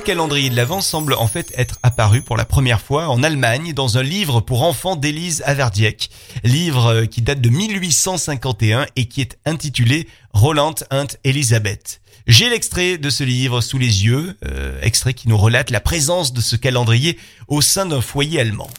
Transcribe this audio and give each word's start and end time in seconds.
Le 0.00 0.06
calendrier 0.06 0.48
de 0.48 0.56
l'Avent 0.56 0.80
semble 0.80 1.12
en 1.12 1.26
fait 1.26 1.52
être 1.58 1.78
apparu 1.82 2.22
pour 2.22 2.38
la 2.38 2.46
première 2.46 2.80
fois 2.80 3.08
en 3.08 3.22
Allemagne 3.22 3.74
dans 3.74 3.98
un 3.98 4.02
livre 4.02 4.40
pour 4.40 4.62
enfants 4.62 4.96
d'Élise 4.96 5.42
Averdiek, 5.44 6.08
livre 6.42 6.86
euh, 6.86 7.04
qui 7.04 7.20
date 7.20 7.42
de 7.42 7.50
1851 7.50 8.86
et 8.96 9.04
qui 9.08 9.20
est 9.20 9.36
intitulé 9.44 10.08
Roland 10.32 10.76
and 10.90 11.08
Elisabeth. 11.24 12.00
J'ai 12.26 12.48
l'extrait 12.48 12.96
de 12.96 13.10
ce 13.10 13.24
livre 13.24 13.60
sous 13.60 13.76
les 13.76 14.06
yeux, 14.06 14.38
euh, 14.46 14.80
extrait 14.80 15.12
qui 15.12 15.28
nous 15.28 15.36
relate 15.36 15.68
la 15.68 15.80
présence 15.80 16.32
de 16.32 16.40
ce 16.40 16.56
calendrier 16.56 17.18
au 17.46 17.60
sein 17.60 17.84
d'un 17.84 18.00
foyer 18.00 18.40
allemand. 18.40 18.70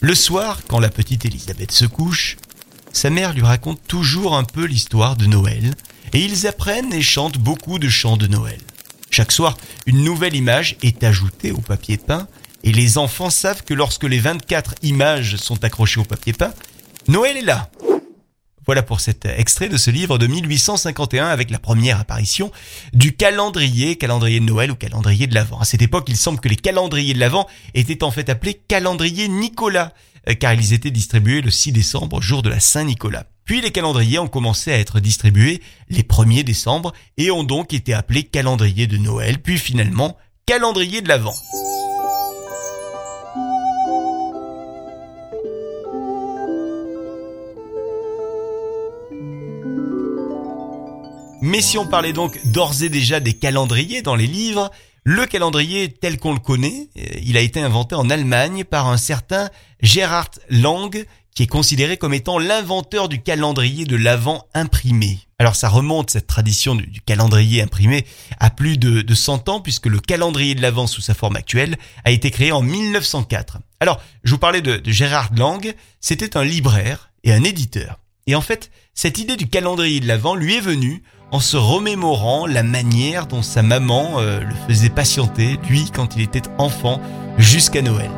Le 0.00 0.14
soir, 0.14 0.62
quand 0.66 0.80
la 0.80 0.88
petite 0.88 1.26
Elisabeth 1.26 1.72
se 1.72 1.84
couche, 1.84 2.38
sa 2.94 3.10
mère 3.10 3.34
lui 3.34 3.42
raconte 3.42 3.86
toujours 3.86 4.34
un 4.34 4.44
peu 4.44 4.64
l'histoire 4.64 5.16
de 5.16 5.26
Noël, 5.26 5.74
et 6.12 6.20
ils 6.20 6.46
apprennent 6.46 6.92
et 6.92 7.02
chantent 7.02 7.38
beaucoup 7.38 7.78
de 7.78 7.88
chants 7.88 8.16
de 8.16 8.26
Noël. 8.26 8.60
Chaque 9.10 9.32
soir, 9.32 9.56
une 9.86 10.04
nouvelle 10.04 10.34
image 10.34 10.76
est 10.82 11.04
ajoutée 11.04 11.52
au 11.52 11.60
papier 11.60 11.98
peint, 11.98 12.28
et 12.64 12.72
les 12.72 12.98
enfants 12.98 13.30
savent 13.30 13.62
que 13.62 13.74
lorsque 13.74 14.04
les 14.04 14.18
24 14.18 14.74
images 14.82 15.36
sont 15.36 15.64
accrochées 15.64 16.00
au 16.00 16.04
papier 16.04 16.32
peint, 16.32 16.54
Noël 17.08 17.36
est 17.36 17.42
là. 17.42 17.70
Voilà 18.64 18.82
pour 18.82 19.00
cet 19.00 19.24
extrait 19.24 19.68
de 19.68 19.76
ce 19.76 19.90
livre 19.90 20.18
de 20.18 20.28
1851 20.28 21.26
avec 21.26 21.50
la 21.50 21.58
première 21.58 21.98
apparition 21.98 22.52
du 22.92 23.16
calendrier, 23.16 23.96
calendrier 23.96 24.38
de 24.38 24.44
Noël 24.44 24.70
ou 24.70 24.76
calendrier 24.76 25.26
de 25.26 25.34
l'Avent. 25.34 25.58
À 25.58 25.64
cette 25.64 25.82
époque, 25.82 26.04
il 26.08 26.16
semble 26.16 26.38
que 26.38 26.48
les 26.48 26.56
calendriers 26.56 27.14
de 27.14 27.18
l'Avent 27.18 27.48
étaient 27.74 28.04
en 28.04 28.12
fait 28.12 28.28
appelés 28.28 28.60
calendrier 28.68 29.26
Nicolas, 29.26 29.92
euh, 30.28 30.34
car 30.34 30.54
ils 30.54 30.72
étaient 30.72 30.92
distribués 30.92 31.40
le 31.40 31.50
6 31.50 31.72
décembre, 31.72 32.22
jour 32.22 32.42
de 32.42 32.50
la 32.50 32.60
Saint-Nicolas. 32.60 33.26
Puis 33.44 33.60
les 33.60 33.70
calendriers 33.70 34.18
ont 34.18 34.28
commencé 34.28 34.72
à 34.72 34.78
être 34.78 35.00
distribués 35.00 35.62
les 35.88 36.02
1er 36.02 36.44
décembre 36.44 36.92
et 37.16 37.30
ont 37.30 37.44
donc 37.44 37.74
été 37.74 37.92
appelés 37.92 38.24
calendrier 38.24 38.86
de 38.86 38.96
Noël, 38.96 39.38
puis 39.40 39.58
finalement 39.58 40.16
calendrier 40.46 41.00
de 41.00 41.08
l'Avent. 41.08 41.34
Mais 51.44 51.60
si 51.60 51.76
on 51.76 51.86
parlait 51.86 52.12
donc 52.12 52.38
d'ores 52.46 52.82
et 52.82 52.88
déjà 52.88 53.18
des 53.18 53.34
calendriers 53.34 54.00
dans 54.00 54.14
les 54.14 54.28
livres, 54.28 54.70
le 55.04 55.26
calendrier 55.26 55.92
tel 55.92 56.16
qu'on 56.16 56.32
le 56.32 56.38
connaît, 56.38 56.88
euh, 56.96 57.18
il 57.20 57.36
a 57.36 57.40
été 57.40 57.60
inventé 57.60 57.96
en 57.96 58.08
Allemagne 58.08 58.62
par 58.62 58.86
un 58.88 58.96
certain 58.96 59.50
Gerhard 59.80 60.30
Lang, 60.48 61.04
qui 61.34 61.44
est 61.44 61.46
considéré 61.46 61.96
comme 61.96 62.14
étant 62.14 62.38
l'inventeur 62.38 63.08
du 63.08 63.22
calendrier 63.22 63.84
de 63.84 63.96
l'Avent 63.96 64.46
imprimé. 64.54 65.18
Alors 65.38 65.56
ça 65.56 65.68
remonte, 65.68 66.10
cette 66.10 66.26
tradition 66.26 66.74
du, 66.74 67.00
calendrier 67.04 67.62
imprimé, 67.62 68.06
à 68.38 68.50
plus 68.50 68.78
de, 68.78 69.02
de 69.02 69.14
100 69.14 69.48
ans, 69.48 69.60
puisque 69.60 69.86
le 69.86 69.98
calendrier 69.98 70.54
de 70.54 70.62
l'Avent 70.62 70.86
sous 70.86 71.00
sa 71.00 71.14
forme 71.14 71.36
actuelle 71.36 71.76
a 72.04 72.10
été 72.10 72.30
créé 72.30 72.52
en 72.52 72.62
1904. 72.62 73.58
Alors, 73.80 74.00
je 74.22 74.30
vous 74.30 74.38
parlais 74.38 74.62
de, 74.62 74.80
Gerhard 74.84 75.30
Lang, 75.36 75.74
c'était 76.00 76.36
un 76.36 76.44
libraire 76.44 77.10
et 77.24 77.32
un 77.32 77.42
éditeur. 77.42 77.98
Et 78.28 78.36
en 78.36 78.40
fait, 78.40 78.70
cette 78.94 79.18
idée 79.18 79.36
du 79.36 79.48
calendrier 79.48 79.98
de 79.98 80.06
l'Avent 80.06 80.36
lui 80.36 80.56
est 80.56 80.60
venue 80.60 81.02
en 81.32 81.40
se 81.40 81.56
remémorant 81.56 82.46
la 82.46 82.62
manière 82.62 83.26
dont 83.26 83.42
sa 83.42 83.62
maman 83.62 84.20
euh, 84.20 84.40
le 84.40 84.54
faisait 84.68 84.90
patienter, 84.90 85.58
lui, 85.68 85.90
quand 85.92 86.14
il 86.14 86.22
était 86.22 86.48
enfant, 86.58 87.00
jusqu'à 87.38 87.82
Noël. 87.82 88.10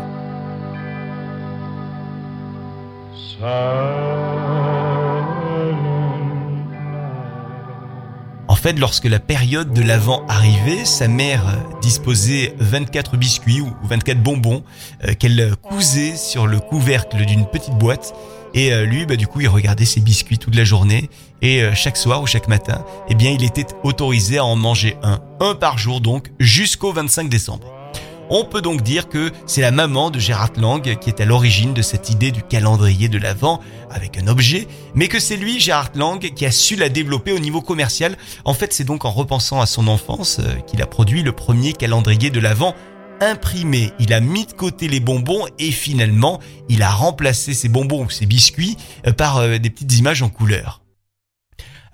En 8.47 8.57
fait, 8.57 8.79
lorsque 8.79 9.05
la 9.05 9.19
période 9.19 9.73
de 9.73 9.83
l'Avent 9.83 10.25
arrivait, 10.29 10.85
sa 10.85 11.09
mère 11.09 11.43
disposait 11.83 12.55
24 12.59 13.17
biscuits 13.17 13.61
ou 13.61 13.73
24 13.85 14.23
bonbons 14.23 14.63
euh, 15.05 15.15
qu'elle 15.15 15.55
cousait 15.63 16.17
sur 16.17 16.47
le 16.47 16.61
couvercle 16.61 17.25
d'une 17.27 17.47
petite 17.47 17.75
boîte 17.75 18.15
et 18.55 18.73
euh, 18.73 18.87
lui, 18.87 19.05
bah, 19.05 19.17
du 19.17 19.27
coup, 19.27 19.41
il 19.41 19.49
regardait 19.49 19.85
ses 19.85 20.01
biscuits 20.01 20.39
toute 20.39 20.55
la 20.55 20.65
journée. 20.65 21.11
Et 21.43 21.63
euh, 21.63 21.75
chaque 21.75 21.97
soir 21.97 22.23
ou 22.23 22.27
chaque 22.27 22.49
matin, 22.49 22.85
eh 23.09 23.15
bien, 23.15 23.33
il 23.33 23.45
était 23.45 23.67
autorisé 23.83 24.39
à 24.39 24.45
en 24.45 24.57
manger 24.57 24.97
un. 25.03 25.21
Un 25.41 25.55
par 25.55 25.77
jour, 25.77 26.01
donc, 26.01 26.31
jusqu'au 26.39 26.93
25 26.93 27.29
décembre. 27.29 27.84
On 28.31 28.45
peut 28.45 28.63
donc 28.63 28.83
dire 28.83 29.09
que 29.09 29.31
c'est 29.47 29.61
la 29.61 29.71
maman 29.71 30.11
de 30.11 30.19
Gérard 30.19 30.53
Lang 30.57 30.99
qui 30.99 31.09
est 31.11 31.21
à 31.21 31.25
l'origine 31.25 31.75
de 31.75 31.83
cette 31.83 32.11
idée 32.11 32.31
du 32.31 32.43
calendrier 32.43 33.09
de 33.09 33.19
l'Avent 33.19 33.61
avec 33.91 34.19
un 34.19 34.27
objet, 34.27 34.67
mais 34.95 35.09
que 35.09 35.21
c'est 35.21 35.37
lui, 35.37 35.61
Gérard 35.61 35.91
Lang, 35.95 36.19
qui 36.19 36.47
a 36.47 36.51
su 36.51 36.77
la 36.77 36.89
développer 36.89 37.33
au 37.33 37.39
niveau 37.39 37.61
commercial. 37.61 38.17
En 38.45 38.55
fait, 38.55 38.73
c'est 38.73 38.85
donc 38.85 39.05
en 39.05 39.11
repensant 39.11 39.61
à 39.61 39.67
son 39.67 39.89
enfance 39.89 40.39
euh, 40.41 40.55
qu'il 40.67 40.83
a 40.83 40.87
produit 40.87 41.23
le 41.23 41.33
premier 41.33 41.73
calendrier 41.73 42.31
de 42.31 42.41
l'Avent 42.41 42.75
imprimé, 43.21 43.93
il 43.99 44.13
a 44.13 44.21
mis 44.21 44.47
de 44.47 44.53
côté 44.53 44.89
les 44.89 45.01
bonbons 45.01 45.47
et 45.59 45.71
finalement, 45.71 46.41
il 46.69 46.83
a 46.83 46.91
remplacé 46.91 47.55
ces 47.55 47.69
bonbons 47.69 48.05
ou 48.05 48.11
ces 48.11 48.27
biscuits 48.27 48.77
euh, 49.07 49.13
par 49.13 49.39
euh, 49.39 49.59
des 49.59 49.71
petites 49.71 49.97
images 49.99 50.23
en 50.23 50.29
couleur. 50.29 50.84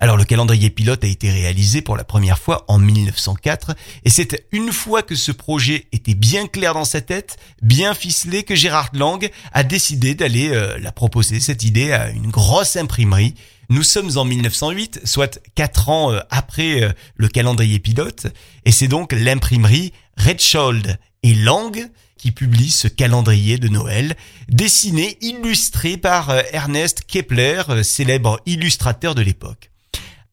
Alors 0.01 0.17
le 0.17 0.25
calendrier 0.25 0.71
pilote 0.71 1.03
a 1.03 1.07
été 1.07 1.29
réalisé 1.29 1.83
pour 1.83 1.95
la 1.95 2.03
première 2.03 2.39
fois 2.39 2.65
en 2.67 2.79
1904 2.79 3.75
et 4.03 4.09
c'est 4.09 4.45
une 4.51 4.73
fois 4.73 5.03
que 5.03 5.13
ce 5.13 5.31
projet 5.31 5.85
était 5.91 6.15
bien 6.15 6.47
clair 6.47 6.73
dans 6.73 6.85
sa 6.85 7.01
tête, 7.01 7.37
bien 7.61 7.93
ficelé 7.93 8.41
que 8.43 8.55
Gérard 8.55 8.89
Lang 8.93 9.29
a 9.53 9.63
décidé 9.63 10.15
d'aller 10.15 10.49
euh, 10.49 10.79
la 10.79 10.91
proposer 10.91 11.39
cette 11.39 11.63
idée 11.63 11.93
à 11.93 12.09
une 12.09 12.31
grosse 12.31 12.75
imprimerie. 12.77 13.35
Nous 13.69 13.83
sommes 13.83 14.17
en 14.17 14.25
1908, 14.25 15.01
soit 15.05 15.39
quatre 15.55 15.87
ans 15.87 16.11
après 16.29 16.93
le 17.15 17.27
calendrier 17.29 17.79
pilote 17.79 18.27
et 18.65 18.71
c'est 18.71 18.89
donc 18.89 19.13
l'imprimerie 19.13 19.93
Redschold 20.17 20.97
et 21.23 21.35
Lang 21.35 21.89
qui 22.21 22.31
publie 22.31 22.69
ce 22.69 22.87
calendrier 22.87 23.57
de 23.57 23.67
Noël, 23.67 24.15
dessiné, 24.47 25.17
illustré 25.21 25.97
par 25.97 26.29
euh, 26.29 26.41
Ernest 26.53 27.01
Kepler, 27.07 27.63
euh, 27.69 27.81
célèbre 27.81 28.39
illustrateur 28.45 29.15
de 29.15 29.23
l'époque. 29.23 29.70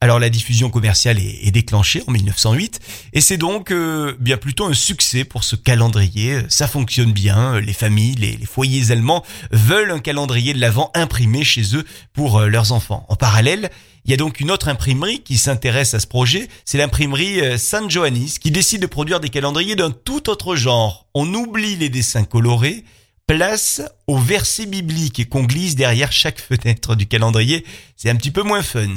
Alors 0.01 0.21
la 0.21 0.31
diffusion 0.31 0.71
commerciale 0.71 1.19
est, 1.19 1.51
déclenchée 1.51 2.05
en 2.07 2.13
1908 2.13 2.79
et 3.15 3.21
c'est 3.21 3.37
donc 3.37 3.73
euh, 3.73 4.15
bien 4.21 4.37
plutôt 4.37 4.67
un 4.67 4.75
succès 4.75 5.25
pour 5.25 5.43
ce 5.43 5.57
calendrier. 5.57 6.43
Ça 6.49 6.69
fonctionne 6.69 7.13
bien, 7.13 7.59
les 7.59 7.73
familles, 7.73 8.15
les, 8.15 8.39
foyers 8.47 8.93
allemands 8.93 9.25
veulent 9.51 9.91
un 9.91 9.99
calendrier 9.99 10.55
de 10.55 10.61
l'Avent 10.61 10.93
imprimé 10.95 11.43
chez 11.43 11.75
eux 11.75 11.85
pour 12.13 12.43
leurs 12.43 12.71
enfants. 12.71 13.07
En 13.09 13.17
parallèle, 13.17 13.71
il 14.05 14.13
y 14.13 14.15
a 14.15 14.17
donc 14.17 14.39
une 14.39 14.53
autre 14.53 14.69
imprimerie 14.69 15.21
qui 15.21 15.37
s'intéresse 15.37 15.95
à 15.95 16.01
ce 16.01 16.07
projet, 16.07 16.49
c'est 16.65 16.79
l'imprimerie 16.79 17.41
euh, 17.41 17.59
San 17.59 17.91
Johannis 17.91 18.37
qui 18.41 18.53
décide 18.53 18.81
de 18.83 18.87
produire 18.87 19.19
des 19.19 19.31
calendriers 19.31 19.75
d'un 19.75 19.91
tout 19.91 20.31
autre 20.31 20.55
genre. 20.55 21.07
On 21.13 21.35
oublie 21.35 21.75
les 21.75 21.89
dessins 21.89 22.25
colorés, 22.25 22.85
place 23.29 23.83
au 24.07 24.17
verset 24.17 24.65
biblique 24.65 25.29
qu'on 25.29 25.45
glisse 25.45 25.77
derrière 25.77 26.11
chaque 26.11 26.41
fenêtre 26.41 26.97
du 26.97 27.07
calendrier. 27.07 27.65
C'est 27.95 28.09
un 28.09 28.17
petit 28.17 28.31
peu 28.31 28.43
moins 28.43 28.63
fun. 28.63 28.89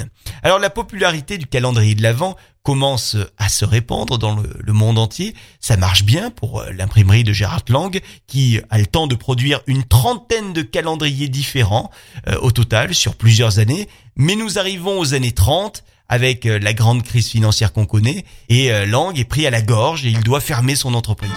Alors 0.42 0.58
la 0.58 0.70
popularité 0.70 1.36
du 1.36 1.46
calendrier 1.46 1.94
de 1.94 2.02
l'Avent 2.02 2.34
commence 2.62 3.16
à 3.36 3.50
se 3.50 3.66
répandre 3.66 4.18
dans 4.18 4.36
le, 4.36 4.72
monde 4.72 4.98
entier. 4.98 5.34
Ça 5.60 5.76
marche 5.76 6.04
bien 6.04 6.30
pour 6.30 6.60
euh, 6.60 6.72
l'imprimerie 6.72 7.24
de 7.24 7.32
Gérard 7.32 7.64
Lang 7.68 8.00
qui 8.26 8.58
a 8.70 8.78
le 8.78 8.86
temps 8.86 9.06
de 9.06 9.14
produire 9.14 9.60
une 9.66 9.84
trentaine 9.84 10.54
de 10.54 10.62
calendriers 10.62 11.28
différents 11.28 11.90
euh, 12.26 12.38
au 12.40 12.52
total 12.52 12.94
sur 12.94 13.16
plusieurs 13.16 13.58
années. 13.58 13.86
Mais 14.16 14.34
nous 14.34 14.58
arrivons 14.58 14.98
aux 14.98 15.12
années 15.12 15.32
30 15.32 15.84
avec 16.08 16.46
euh, 16.46 16.58
la 16.58 16.72
grande 16.72 17.02
crise 17.02 17.28
financière 17.28 17.74
qu'on 17.74 17.86
connaît 17.86 18.24
et 18.48 18.70
Lang 18.86 19.18
est 19.18 19.24
pris 19.24 19.46
à 19.46 19.50
la 19.50 19.60
gorge 19.60 20.06
et 20.06 20.10
il 20.10 20.20
doit 20.20 20.40
fermer 20.40 20.74
son 20.74 20.94
entreprise. 20.94 21.30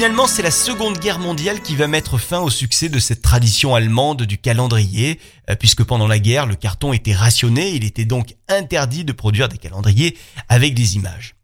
Finalement, 0.00 0.26
c'est 0.26 0.40
la 0.40 0.50
Seconde 0.50 0.98
Guerre 0.98 1.18
mondiale 1.18 1.60
qui 1.60 1.76
va 1.76 1.86
mettre 1.86 2.16
fin 2.16 2.40
au 2.40 2.48
succès 2.48 2.88
de 2.88 2.98
cette 2.98 3.20
tradition 3.20 3.74
allemande 3.74 4.22
du 4.22 4.38
calendrier, 4.38 5.20
euh, 5.50 5.56
puisque 5.56 5.84
pendant 5.84 6.08
la 6.08 6.18
guerre, 6.18 6.46
le 6.46 6.54
carton 6.54 6.94
était 6.94 7.12
rationné, 7.12 7.72
il 7.72 7.84
était 7.84 8.06
donc 8.06 8.34
interdit 8.48 9.04
de 9.04 9.12
produire 9.12 9.50
des 9.50 9.58
calendriers 9.58 10.16
avec 10.48 10.72
des 10.72 10.96
images. 10.96 11.34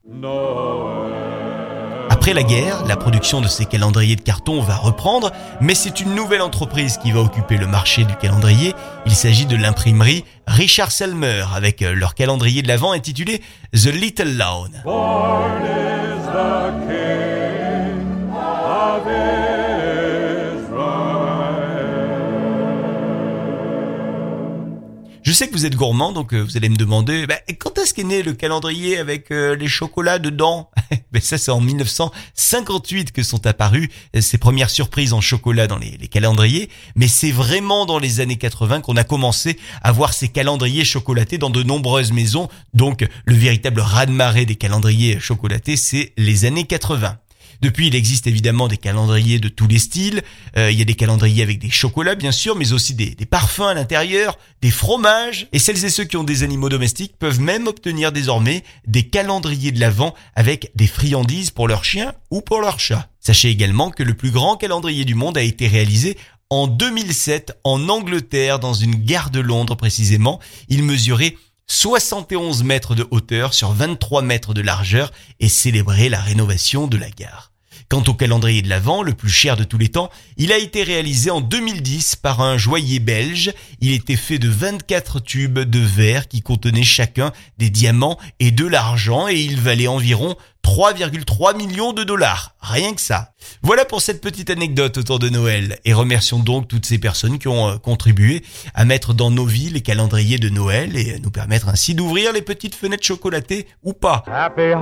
Après 2.09 2.33
la 2.33 2.43
guerre, 2.45 2.87
la 2.87 2.97
production 2.97 3.43
de 3.43 3.47
ces 3.47 3.67
calendriers 3.67 4.17
de 4.17 4.23
carton 4.23 4.63
va 4.63 4.77
reprendre, 4.77 5.33
mais 5.61 5.75
c'est 5.75 6.01
une 6.01 6.15
nouvelle 6.15 6.41
entreprise 6.41 6.97
qui 6.97 7.13
va 7.13 7.21
occuper 7.21 7.59
le 7.59 7.67
marché 7.67 8.05
du 8.05 8.17
calendrier. 8.17 8.73
Il 9.05 9.15
s'agit 9.15 9.45
de 9.45 9.57
l'imprimerie 9.57 10.25
Richard 10.47 10.93
Selmer 10.93 11.45
avec 11.55 11.83
euh, 11.83 11.95
leur 11.95 12.15
calendrier 12.15 12.63
de 12.63 12.69
l'avant 12.69 12.93
intitulé 12.93 13.43
The 13.75 13.93
Little 13.93 14.35
Lawn. 14.35 14.83
Sais 25.37 25.49
que 25.49 25.53
vous 25.53 25.67
êtes 25.67 25.77
gourmand, 25.77 26.13
donc 26.13 26.33
euh, 26.33 26.41
vous 26.41 26.57
allez 26.57 26.71
me 26.71 26.77
demander, 26.77 27.27
bah, 27.27 27.37
quand 27.59 27.77
est-ce 27.77 27.93
qu'est 27.93 28.05
né 28.05 28.23
le 28.23 28.33
calendrier 28.33 28.97
avec 28.97 29.31
euh, 29.31 29.55
les 29.55 29.69
chocolats 29.69 30.19
dedans? 30.19 30.71
Mais 31.13 31.21
ça, 31.21 31.37
c'est 31.37 31.51
en 31.51 31.61
1958 31.61 33.13
que 33.13 33.23
sont 33.23 33.47
apparues 33.47 33.91
ces 34.19 34.39
premières 34.39 34.71
surprises 34.71 35.13
en 35.13 35.21
chocolat 35.21 35.67
dans 35.67 35.77
les, 35.77 35.99
les 36.01 36.09
calendriers. 36.09 36.71
Mais 36.95 37.07
c'est 37.07 37.33
vraiment 37.33 37.85
dans 37.85 37.99
les 37.99 38.21
années 38.21 38.39
80 38.39 38.81
qu'on 38.81 38.97
a 38.97 39.05
commencé 39.05 39.59
à 39.83 39.93
voir 39.93 40.15
ces 40.15 40.29
calendriers 40.29 40.87
chocolatés 40.87 41.37
dans 41.37 41.51
de 41.51 41.63
nombreuses 41.63 42.13
maisons. 42.13 42.49
Donc, 42.73 43.07
le 43.27 43.35
véritable 43.35 43.81
raz-de-marée 43.81 44.47
des 44.47 44.57
calendriers 44.57 45.21
chocolatés, 45.21 45.77
c'est 45.77 46.15
les 46.17 46.47
années 46.47 46.67
80. 46.67 47.19
Depuis, 47.61 47.89
il 47.89 47.95
existe 47.95 48.27
évidemment 48.27 48.69
des 48.69 48.77
calendriers 48.77 49.39
de 49.39 49.49
tous 49.49 49.67
les 49.67 49.79
styles. 49.79 50.23
Euh, 50.57 50.71
il 50.71 50.79
y 50.79 50.83
a 50.83 50.85
des 50.85 50.95
calendriers 50.95 51.43
avec 51.43 51.59
des 51.59 51.71
chocolats, 51.71 52.15
bien 52.15 52.33
sûr, 52.33 52.57
mais 52.57 52.73
aussi 52.73 52.95
des, 52.95 53.15
parfums 53.27 53.61
à 53.61 53.75
l'intérieur, 53.75 54.39
des 54.63 54.71
fromages. 54.71 55.49
Et 55.53 55.59
celles 55.59 55.85
et 55.85 55.91
ceux 55.91 56.05
qui 56.05 56.17
ont 56.17 56.25
des 56.25 56.43
animaux 56.43 56.69
domestiques 56.69 57.17
peuvent 57.19 57.41
même 57.41 57.67
obtenir 57.67 58.13
désormais 58.13 58.63
des 58.87 59.09
calendriers 59.09 59.73
de 59.73 59.81
l'Avent 59.81 60.15
avec 60.35 60.71
des 60.75 60.87
friandises 60.87 61.51
pour 61.51 61.69
leurs 61.69 61.85
chiens 61.85 62.15
ou 62.31 62.41
pour 62.41 62.61
leurs 62.61 62.81
chats. 62.81 63.09
Sachez 63.21 63.49
également 63.51 63.91
que 63.91 64.03
le 64.03 64.15
plus 64.15 64.31
grand 64.31 64.57
calendrier 64.57 65.05
du 65.05 65.15
monde 65.15 65.37
a 65.37 65.43
été 65.43 65.67
réalisé 65.67 66.17
en 66.51 66.69
2007 66.69 67.59
en 67.65 67.89
Angleterre, 67.89 68.59
dans 68.59 68.75
une 68.75 68.95
gare 68.95 69.31
de 69.31 69.41
Londres 69.41 69.75
précisément. 69.75 70.41
Il 70.69 70.85
mesurait 70.85 71.37
71 71.69 72.63
mètres 72.63 72.95
de 72.95 73.07
hauteur 73.11 73.53
sur 73.53 73.73
23 73.73 74.23
mètres 74.23 74.55
de 74.55 74.61
largeur 74.61 75.11
et 75.41 75.49
célébrer 75.49 76.09
la 76.09 76.21
rénovation 76.21 76.87
de 76.87 76.97
la 76.97 77.11
gare. 77.11 77.51
Quant 77.89 78.03
au 78.09 78.15
calendrier 78.15 78.63
de 78.63 78.69
l'Avent, 78.69 79.03
le 79.03 79.15
plus 79.15 79.31
cher 79.31 79.57
de 79.57 79.65
tous 79.65 79.79
les 79.79 79.89
temps, 79.89 80.11
il 80.37 80.53
a 80.53 80.59
été 80.59 80.83
réalisé 80.83 81.31
en 81.31 81.41
2010 81.41 82.17
par 82.17 82.41
un 82.41 82.59
joaillier 82.59 82.99
belge. 82.99 83.53
Il 83.81 83.93
était 83.93 84.17
fait 84.17 84.39
de 84.39 84.49
24 84.49 85.21
tubes 85.21 85.59
de 85.59 85.81
verre 85.81 86.29
qui 86.29 86.43
contenaient 86.43 86.83
chacun 86.83 87.33
des 87.59 87.71
diamants 87.71 88.19
et 88.41 88.51
de 88.51 88.67
l'argent 88.67 89.29
et 89.29 89.41
il 89.41 89.61
valait 89.61 89.87
environ 89.87 90.37
3,3 90.67 91.57
millions 91.57 91.93
de 91.93 92.03
dollars. 92.03 92.57
Rien 92.61 92.93
que 92.93 93.01
ça. 93.01 93.31
Voilà 93.63 93.85
pour 93.85 94.03
cette 94.03 94.21
petite 94.21 94.51
anecdote 94.51 94.99
autour 94.99 95.21
de 95.21 95.29
Noël. 95.29 95.79
Et 95.85 95.93
remercions 95.93 96.41
donc 96.41 96.67
toutes 96.67 96.87
ces 96.87 96.99
personnes 96.99 97.39
qui 97.39 97.47
ont 97.47 97.69
euh, 97.69 97.77
contribué 97.77 98.43
à 98.75 98.85
mettre 98.85 99.15
dans 99.15 99.31
nos 99.31 99.47
vies 99.47 99.71
les 99.71 99.81
calendriers 99.81 100.39
de 100.39 100.49
Noël 100.49 100.97
et 100.97 101.15
à 101.15 101.19
nous 101.21 101.31
permettre 101.31 101.69
ainsi 101.69 101.95
d'ouvrir 101.95 102.33
les 102.33 102.43
petites 102.43 102.75
fenêtres 102.75 103.07
chocolatées 103.07 103.69
ou 103.85 103.93
pas. 103.93 104.25
Happy. 104.27 104.73